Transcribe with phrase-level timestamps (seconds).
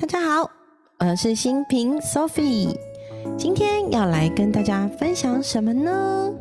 [0.00, 0.50] 大家好，
[0.98, 2.74] 我是新平 Sophie，
[3.36, 6.32] 今天要来跟大家分享什么呢？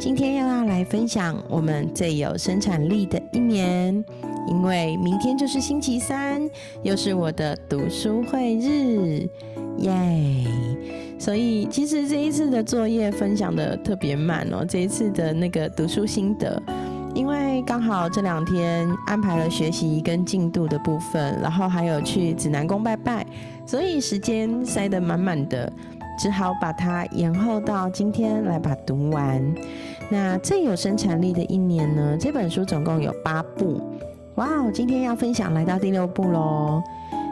[0.00, 4.04] 今天要要来分享我们最有生产力的一年，
[4.48, 6.50] 因为明天就是星期三，
[6.82, 9.28] 又是我的读书会日，
[9.78, 10.44] 耶！
[11.20, 16.60] 所以其实这一次的作业分享的特别慢哦，这一次的那个读书心得。
[17.14, 23.26] 因为刚好这两天安排了学习跟进度的部分，然后还有去指南宫拜拜，
[23.66, 25.72] 所以时间塞得满满的，
[26.18, 29.42] 只好把它延后到今天来把读完。
[30.10, 32.16] 那最有生产力的一年呢？
[32.18, 33.80] 这本书总共有八部，
[34.36, 34.70] 哇哦！
[34.72, 36.82] 今天要分享来到第六部喽。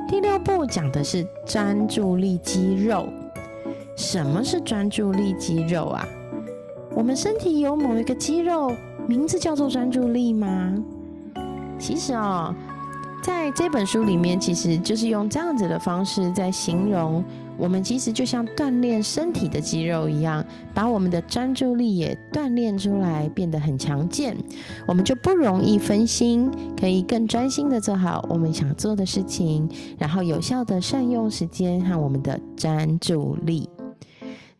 [0.08, 3.08] 第六部讲的是专注力肌肉。
[3.96, 6.06] 什么是专注力肌肉啊？
[6.94, 8.72] 我们身体有某一个肌肉。
[9.06, 10.74] 名字叫做专注力吗？
[11.78, 12.54] 其实哦，
[13.22, 17.22] 在这本书里面，其实就是用这样子的方式在形容
[17.58, 24.36] 我们，其实就像锻炼身体的肌肉一样，把我们的专注力也锻炼出来，变得很强健，
[24.86, 29.68] 我们就不容易分心，可以更专心的做好我们想做的事情，
[29.98, 33.68] 然后有效的善用时间和我们的专注力。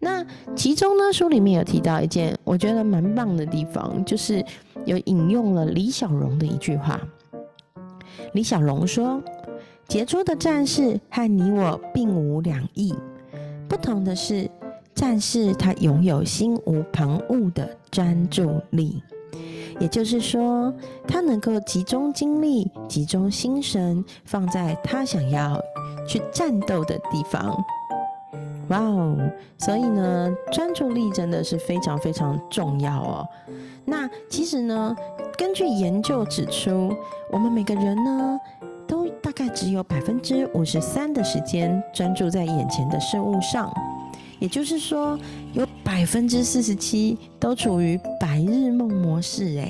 [0.07, 4.45] 那其中呢，书里面有提到一件我觉得蛮棒的地方，就是
[4.85, 7.01] 有引用了李小龙的一句话。
[8.33, 9.21] 李小龙说
[9.89, 12.95] ：“杰出的战士和你我并无两异，
[13.69, 14.49] 不同的是，
[14.95, 19.03] 战士他拥有心无旁骛的专注力，
[19.81, 20.73] 也就是说，
[21.09, 25.61] 他能够集中精力、集中心神，放在他想要
[26.07, 27.53] 去战斗的地方。”
[28.69, 29.17] 哇哦！
[29.59, 33.29] 所以呢，专注力真的是非常非常重要哦。
[33.85, 34.97] 那其实呢，
[35.39, 36.93] 根据研究指出，
[37.31, 38.41] 我们每个人呢，
[38.87, 43.73] 都大概只有百分之五十三的时间专注在眼前的事物上，
[44.41, 45.17] 也就是说，
[45.53, 49.63] 有百分之四十七都处于白日梦模式。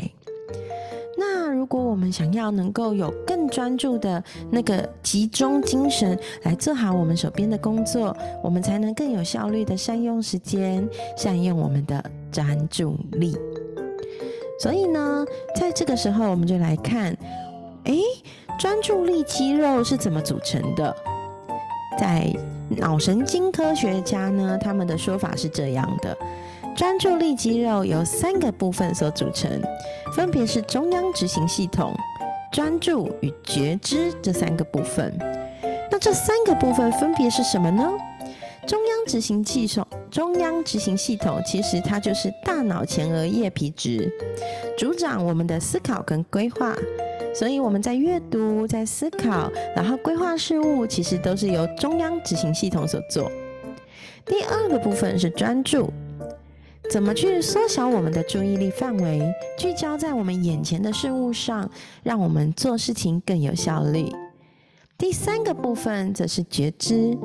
[1.47, 1.57] 那。
[1.57, 13.37] 如果我们想要能够有更专注的那个集中精神来做好我们手边的工作，我们才能更有效率的善用时间，善用我们的专注力。
[14.61, 15.25] 所以呢，
[15.55, 17.17] 在这个时候，我们就来看，
[17.85, 17.97] 哎，
[18.59, 20.95] 专注力肌肉是怎么组成的？
[21.99, 22.33] 在
[22.69, 26.17] 脑神经科学家呢，他们的说法是这样的。
[26.77, 29.51] 专注力肌肉由三个部分所组成，
[30.15, 31.97] 分别是中央执行系统、
[32.53, 35.17] 专注与觉知这三个部分。
[35.91, 37.91] 那这三个部分分别是什么呢？
[38.67, 44.13] 中央执行系统，中央执行系统其实它就是大脑前额叶皮质，
[44.77, 46.75] 主掌我们的思考跟规划。
[47.35, 53.33] 所以我们在阅读、在思考，然后规划事物，其实都是由中央执行系统所做。
[54.27, 55.91] 第二个部分是专注。
[56.89, 59.21] 怎么去缩小我们的注意力范围，
[59.59, 61.69] 聚焦在我们眼前的事物上，
[62.03, 64.11] 让我们做事情更有效率？
[64.97, 67.19] 第三个部分则是觉知，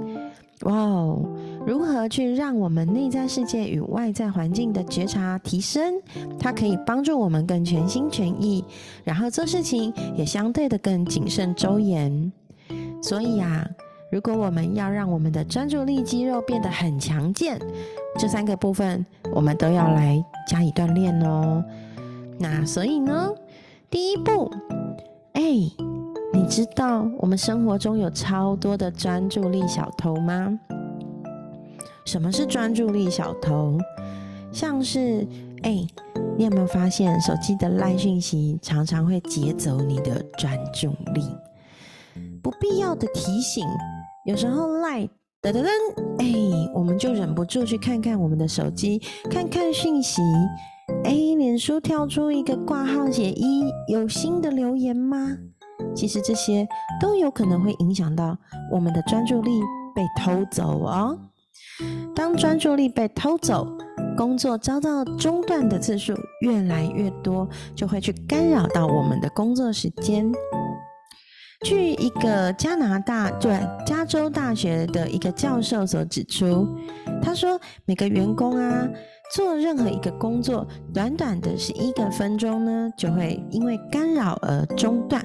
[0.63, 1.23] 哇哦，
[1.65, 5.93] 如何去让我们内在世界与外在环境的觉察提升？
[6.39, 8.65] 它可以帮助我们更全心全意，
[9.03, 12.31] 然后做事情也相对的更谨慎周延。
[13.01, 13.69] 所以呀。
[14.11, 17.57] 如果我们要让我们的专注力肌肉变得很强健，
[18.19, 21.63] 这三个部分我们都要来加以锻炼哦。
[22.37, 23.29] 那所以呢，
[23.89, 24.51] 第一步，
[25.31, 25.41] 哎，
[26.33, 30.59] 你知道我们生活中有超多的专注力小偷吗？
[32.03, 33.77] 什么是专注力小偷？
[34.51, 35.25] 像是，
[35.61, 35.87] 哎，
[36.37, 41.23] 你有没有发现手机的赖讯息常常会劫走你的专注力？
[42.41, 43.65] 不必要的提醒。
[44.23, 44.99] 有时候赖
[45.41, 45.67] 噔噔噔，
[46.19, 49.01] 哎，我们就忍不住去看看我们的手机，
[49.31, 50.21] 看看讯息。
[51.03, 55.35] 哎，脸书跳出一个挂号写一，有新的留言吗？
[55.95, 56.67] 其实这些
[56.99, 58.37] 都有可能会影响到
[58.71, 59.59] 我们的专注力
[59.95, 61.17] 被偷走哦。
[62.13, 63.67] 当专注力被偷走，
[64.15, 70.31] 工作遭到中断的次数越来越多，就会去干扰到我们的工作时间。
[71.63, 73.55] 据一个加拿大对
[73.85, 76.67] 加州大学的一个教授所指出，
[77.21, 78.87] 他说每个员工啊
[79.35, 85.23] 做任何一个工作，短短的是一个分钟呢，就会因为干扰而中断。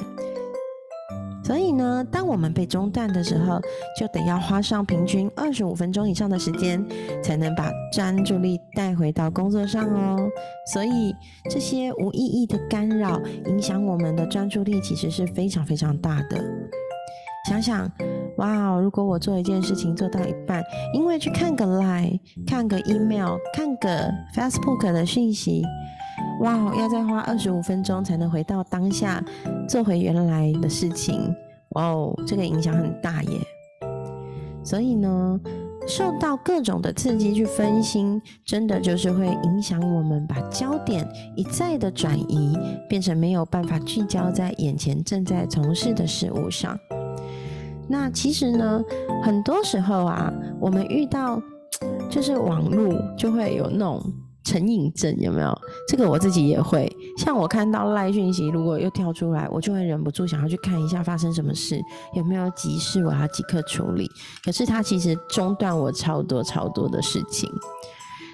[1.46, 3.60] 所以呢，当我们被中断的时候，
[3.96, 6.84] 就得要花上平均二十五分钟以上的时间，
[7.22, 10.18] 才能把专注力带回到工作上哦。
[10.72, 11.14] 所以
[11.48, 16.44] 这些无意义的干扰，影响我们的专注力，其实是非常非常大的。
[17.48, 17.88] 想想
[18.38, 25.62] 哇，如果我做一件事情做到一半，因为去看个 Line、看个 email、看个 Facebook 的讯息，
[26.40, 29.22] 哇，要再花二十五分钟才能回到当下，
[29.68, 31.34] 做回原来的事情，
[31.70, 33.38] 哇哦，这个影响很大耶。
[34.62, 35.40] 所以呢，
[35.86, 42.58] 受到各种的刺激去分心，真的就是会影响我们把焦点一再的转移，
[42.88, 46.76] 变成没有办法聚焦在眼前正在从事的事物上。
[47.88, 48.82] 那其实呢，
[49.22, 51.40] 很多时候啊，我们遇到
[52.10, 54.02] 就是网络就会有那种
[54.46, 55.60] 成瘾症，有没有？
[55.88, 56.90] 这个我自己也会。
[57.18, 61.82] 像我看到赖讯息，如果又跳出来，我就会忍不住想要去看一下发生什么事，
[62.14, 64.08] 有没有急事我要即刻处理。
[64.44, 67.50] 可是它其实中断我超多超多的事情。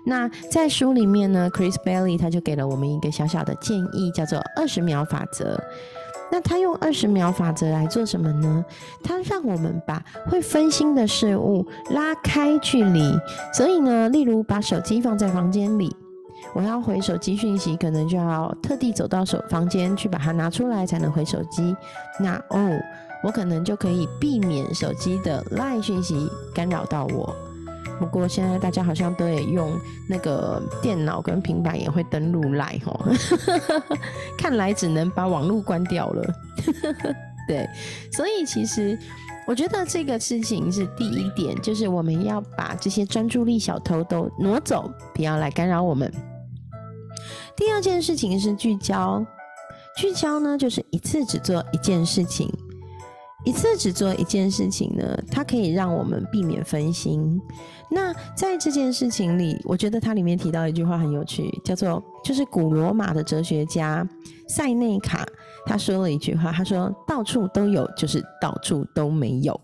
[0.04, 5.58] 那在书里面呢，Chris Bailey 他就给了我们一个小小的建议，叫做二十秒法则。
[6.30, 8.64] 那他用二十秒法则来做什么呢？
[9.04, 13.02] 他让我们把会分心的事物拉开距离。
[13.52, 15.94] 所以呢，例如把手机放在房间里，
[16.54, 21.74] 我要回手机讯息，可能就要特地走到手房间去把它拿出来才能回手机。
[22.20, 22.70] 那哦，
[23.22, 27.34] 我可能就可以避免手机的 LINE 讯息干扰到我。
[27.98, 29.78] 不过现在大家好像都也用
[30.08, 33.00] 那个电脑跟平板也会登录来吼，
[34.36, 36.34] 看来只能把网络关掉了。
[37.46, 37.68] 对，
[38.12, 38.98] 所以其实
[39.46, 46.12] 我觉得这个事情是第一点，就是我们要把这些专注力小偷都挪走，不要来干扰我们。
[47.56, 49.24] 第二件事情是聚焦，
[49.96, 52.50] 聚焦呢就是一次只做一件事情。
[53.44, 57.40] 一次只做一件事情呢，它可以让我们避免分心。
[57.90, 64.08] 那在这件事情里，我觉得它里面提到一句话很有趣，叫做就是古罗马的哲学家
[64.48, 65.26] 塞内卡
[65.66, 69.60] 他说了一句话，他说到处都有，就是到处都没有。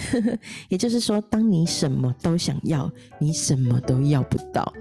[0.68, 4.72] 也就是说，当你什么都想要，你什么都要不到。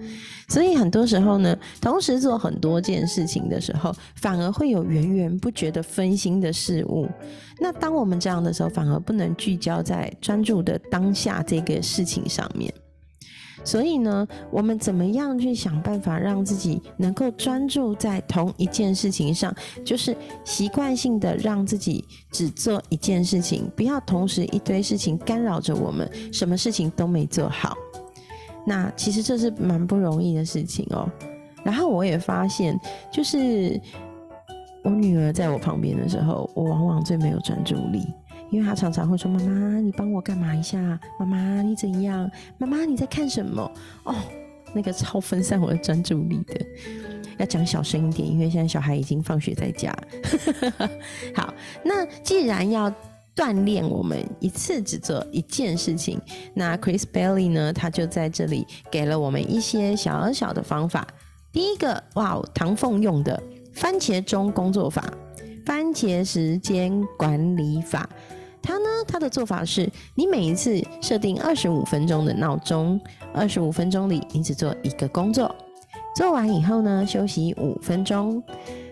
[0.48, 7.10] 所以很多时候呢，同时做很多件事情的时候，反而会有源源不绝的分心的事物。
[7.60, 12.74] 那当我们这样的时候，反而不能聚焦在专注的当下这个事情上面。
[13.64, 19.54] 所以呢，我们怎么样去想办法让自己能够专注在同一件事情上？
[19.86, 27.76] 就是习惯性的让自己只做一件事情，不要同时一堆事情干扰着我们，什么事情都没做好。
[28.66, 31.10] 那其实这是蛮不容易的事情哦。
[31.64, 32.80] 然后我也发现，
[33.12, 33.80] 就是
[34.84, 38.02] 我女儿在我旁边的时候，我往往最没有专注力。
[38.52, 41.00] 因为他常常会说：“妈妈，你帮我干嘛一下？
[41.18, 42.30] 妈妈，你怎样？
[42.58, 43.72] 妈妈，你在看什么？”
[44.04, 44.14] 哦，
[44.74, 46.66] 那个超分散我的专注力的。
[47.38, 49.92] 要讲小声一点，因为现在小孩已经放学在家。
[51.34, 51.52] 好，
[51.84, 52.94] 那既然要
[53.36, 56.20] 锻炼我们一次只做一件事情，
[56.54, 61.08] 那 Chris Bailey 呢，他就在这里给了我们一些小小的方法。
[61.52, 63.42] 第一个，哇，唐凤用的
[63.74, 65.04] 番茄钟工作法，
[65.66, 68.08] 番茄时间管理法。
[68.62, 68.90] 他呢？
[69.08, 73.00] 他的做法是：你每一次设定二十五分钟的闹钟，
[73.34, 75.54] 二十五分钟里你只做一个工作，
[76.16, 78.42] 做完以后呢，休息五分钟，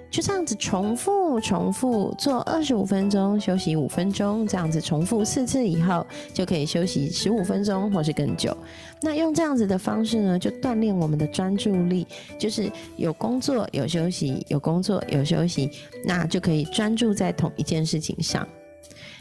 [0.10, 8.56] 就这样子重复重复做二十五分钟，休息五分钟，这样子重复四次以后，就可以休息十五分钟或是更久。
[9.02, 12.08] 那用这样子的方式呢，就锻炼我们的专注力，
[12.40, 15.70] 就是有工作有休息，有工作有休息，
[16.04, 18.48] 那就可以专注在同一件事情上。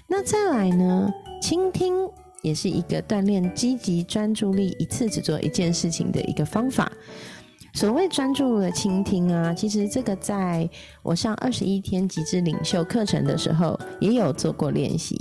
[0.06, 1.10] 那再来呢？
[1.40, 1.94] 倾听
[2.42, 6.90] 也是一个锻炼积极专注力、一次只做一件事情的一个方法。
[7.74, 10.68] 所谓专注的倾听啊，其实这个在
[11.02, 15.16] 我上二十一天极致领袖课程的时候也有做过练习。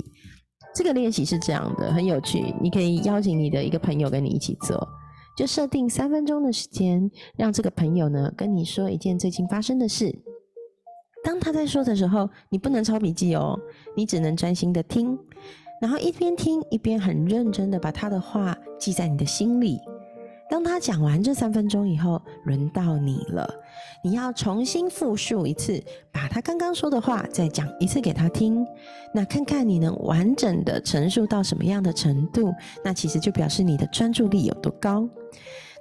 [0.74, 2.54] 这个练习是这样的，很有趣。
[2.60, 4.88] 你可以邀请你的一个朋友跟你一起做，
[5.36, 10.18] 就设定三分钟的时间，让这个朋友呢跟你说一件最近发生的事。
[11.28, 13.54] 当他在说的时候，你不能抄笔记哦，
[13.94, 15.18] 你只能专心的听，
[15.78, 19.78] 然后一边听一边很认真的把他的话记在你的心里。
[20.48, 23.46] 当他讲完这三分钟以后，轮到你了，
[24.02, 25.78] 你要重新复述一次，
[26.10, 28.66] 把他刚刚说的话再讲一次给他听。
[29.12, 35.06] 那看看你能完整的陈述到什么样的程度，那其实就表示你的专注力有多高。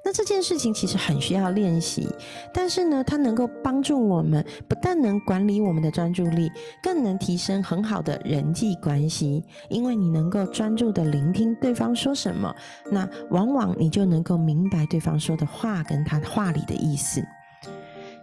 [0.07, 2.07] 那这件事情其实很需要练习，
[2.53, 6.49] 但是呢，它能够帮助我们，不但能管理我们的专注力，
[6.81, 9.43] 更能提升很好的人际关系。
[9.69, 12.55] 因为你能够专注的聆听对方说什么，
[12.89, 17.21] 那往往你就能够明白对方说的话跟他话里的意思。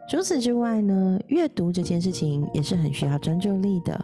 [0.08, 4.02] 除此之外呢，阅读这件事情也是很需要专注力的，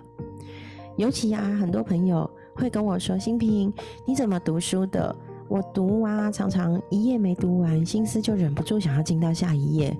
[0.99, 2.31] 尤其啊，很多朋友。
[2.53, 3.73] 会跟我说：“新平，
[4.07, 5.17] 你怎么读书的？
[5.51, 9.95] 我读啊，常常一页没读完，心思就忍不住想要进到下一页。”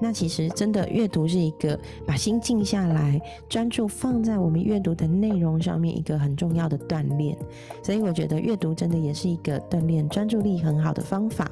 [0.00, 7.36] 那其实真的阅读是一个把心静下来，专注放在我们阅读的内容上面一个很重要的锻炼。
[7.82, 11.50] 所以我觉得阅读真的也是一个锻炼专注力很好的方法。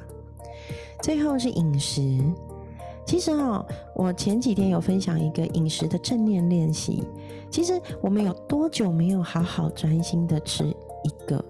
[1.01, 2.19] 最后是饮食，
[3.05, 3.65] 其实哦，
[3.95, 7.03] 我前几天有分享一个饮食的正念练习。
[7.49, 11.43] 其实我们有多久没有好好专心的吃一个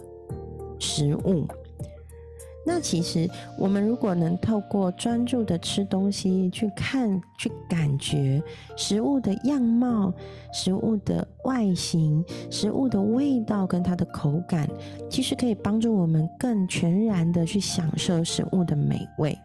[0.80, 1.46] 食物？
[2.64, 3.28] 那其实，
[3.58, 8.42] 我们如果能透过专注的吃东西，去看、去感觉
[8.78, 10.14] 食物的样貌、
[10.54, 14.70] 食物的外形、食物的味道跟它的口感，
[15.10, 19.36] 其实可以帮助我们更全然的去享受食物的美味。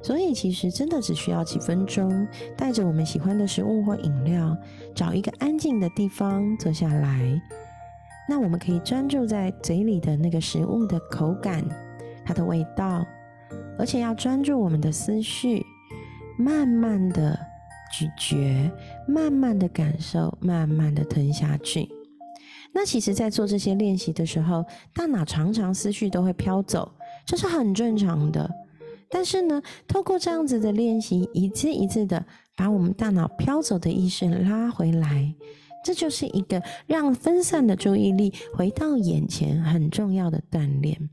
[0.00, 2.26] 所以，其实真的只需要几分钟，
[2.56, 4.56] 带着我们喜欢的食物或饮料，
[4.94, 7.42] 找一个安静的地方坐下来，
[8.28, 11.64] 那我们可以专注在嘴里的那个食物的口感。
[12.24, 13.06] 它的味道，
[13.78, 15.64] 而且要专注我们的思绪，
[16.38, 17.38] 慢慢的
[17.92, 18.70] 咀嚼，
[19.06, 21.88] 慢慢的感受，慢慢的吞下去。
[22.74, 24.64] 那其实，在做这些练习的时候，
[24.94, 26.90] 大脑常常思绪都会飘走，
[27.26, 28.50] 这是很正常的。
[29.10, 32.24] 但是呢，透过这样子的练习，一次一次的
[32.56, 35.34] 把我们大脑飘走的意识拉回来，
[35.84, 41.10] 这就是一个让分散的注意力回到眼前很重要的锻炼。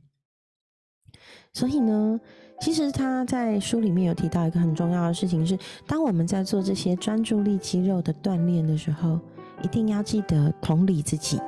[1.51, 2.19] 所以呢，
[2.61, 9.19] 其实他在书里面有提到一个很重要的事情是，当我们在做这些专注力肌肉的锻炼的时候，
[9.63, 11.39] 一定要记得同理自己，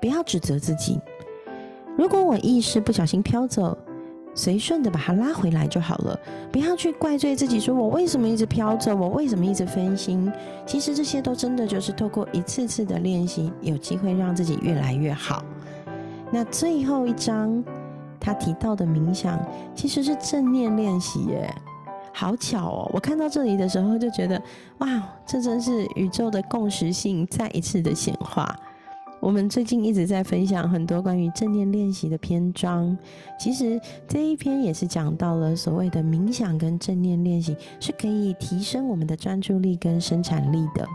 [0.00, 1.00] 不要指责自己。
[1.96, 3.76] 如果我意识不小心飘走，
[4.34, 6.18] 随顺的把它拉回来就好了，
[6.52, 10.32] 不要去怪罪自己，说我为什么一直飘走，我为什么一直分心。
[10.64, 15.44] 其实这些都真的就是透过一次次的练习，有机会让自己越来越好。
[16.30, 17.64] 那最后一章。
[18.28, 19.40] 他提到的冥想
[19.74, 21.50] 其实是正念练习耶，
[22.12, 22.90] 好巧哦！
[22.92, 24.38] 我看到这里的时候就觉得，
[24.80, 28.54] 哇，这真是宇宙的共识性再一次的显化。
[29.18, 32.94] 我们最近一直在分享很多关于正念练习的篇章，
[33.40, 40.86] 其实这一篇也是讲到了所谓的冥想跟正念练习是可以提升我们的专注力跟生产力的。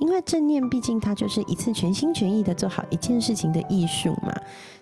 [0.00, 4.34] 因为正念毕竟它就是一次全心全意的做好一件事情的艺术嘛，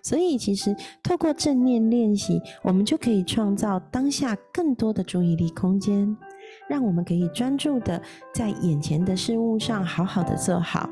[0.03, 6.17] 所以其实透过正念练习，我们就可以创造当下更多的注意力空间，
[6.69, 8.01] 让我们可以专注的
[8.33, 10.89] 在眼前的事物上好好的做好，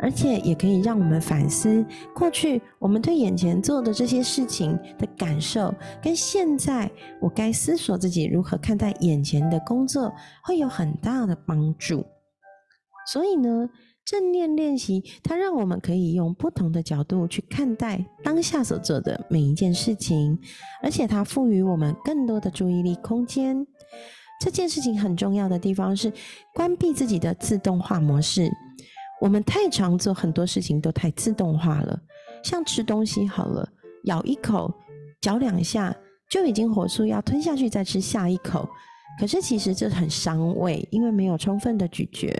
[0.00, 6.90] 而且也可以让我们反思过去我们对眼前做的这些事情的感受，跟现在
[7.20, 12.04] 我该思索自己如何看待眼前的工作，会有很大的帮助。
[13.06, 13.68] 所以呢，
[14.04, 20.38] 正念练习它让我们可以用不同的角度去看待当下所做的每一件事情，
[20.82, 23.66] 而且它赋予我们更多的注意力空间。
[24.40, 26.12] 这件事情很重要的地方是
[26.54, 28.50] 关闭自己的自动化模式。
[29.20, 31.96] 我们太常做很多事情都太自动化了，
[32.42, 33.68] 像吃东西好了，
[34.04, 34.72] 咬一口、
[35.20, 35.94] 嚼两下
[36.28, 38.68] 就已经火速要吞下去，再吃下一口。
[39.20, 42.34] 可是其实这很伤胃，因为没有充分的咀嚼。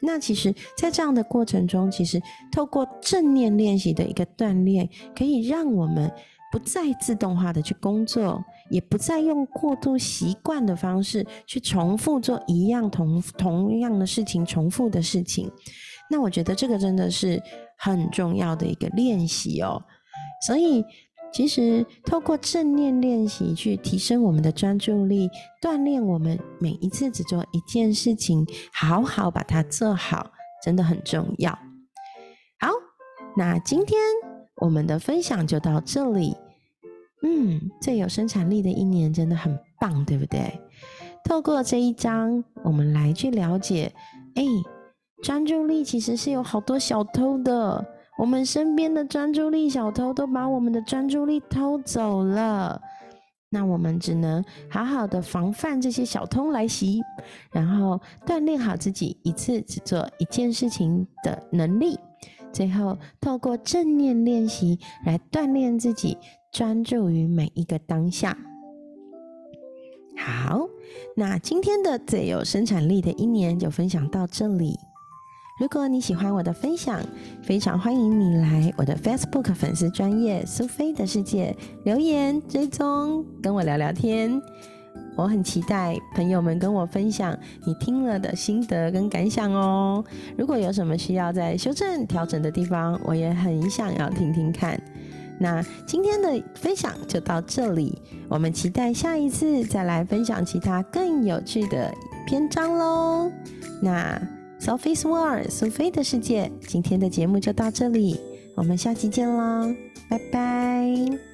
[0.00, 2.20] 那其实，在这样的过程中，其实
[2.52, 6.12] 透过正念练习的一个锻炼，可以让我们
[6.52, 15.50] 不再自动化的去工作，也不再用过度习惯的方式去重复做一样同同样的事情，重复的事情。
[16.10, 17.42] 那我觉得这个真的是
[17.78, 19.82] 很重要的一个练习哦。
[20.46, 20.84] 所以。
[21.32, 25.30] 其实，透过正念练习去提升我们的专注力，
[25.62, 30.32] 锻炼我们每一次只做一件事情，好好把它做好，
[30.62, 31.52] 真的很重要。
[32.58, 32.68] 好，
[33.36, 33.98] 那今天
[34.56, 36.36] 我们的分享就到这里。
[37.22, 40.60] 嗯，最有生产力的一年真的很棒，对不对？
[41.24, 43.92] 透过这一章，我们来去了解，
[44.34, 44.42] 哎，
[45.22, 47.86] 专注力其实是有好多小偷的。
[48.20, 52.78] 我们身边的专注力小偷都把我们的专注力偷走了，
[53.48, 57.00] 那我们只能好好的防范这些小偷来袭，
[57.50, 61.98] 然后锻炼好自己一次只做一件事情的能力，
[62.52, 66.18] 最后透过正念练习来锻炼自己
[66.52, 68.36] 专注于每一个当下。
[70.18, 70.68] 好，
[71.16, 74.78] 那今天的最有生产力的一年就分享到这里。
[75.60, 77.02] 如果你喜欢我的分享，
[77.42, 84.40] 非常欢迎你来我的 Facebook 粉丝专业苏菲的世界留言追踪，跟我聊聊天。
[85.16, 87.36] 我很期待朋友们跟我分享
[87.66, 90.02] 你听了的心得跟感想哦。
[90.34, 94.80] 如果有什么需要再修正调整的地方，我也很想要听听看。
[95.38, 98.00] 那今天的分享就到这里，
[98.30, 101.92] 我们期待下一次再来分享其他更有趣的
[102.26, 103.30] 篇章喽。
[103.82, 104.18] 那
[104.60, 108.20] Sophie's World 苏菲的世界，今天的节目就到这里，
[108.54, 109.66] 我们下期见啦，
[110.08, 111.29] 拜拜。